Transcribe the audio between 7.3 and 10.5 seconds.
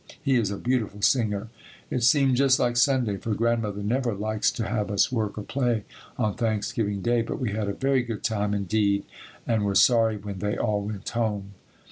we had a very good time, indeed, and were sorry when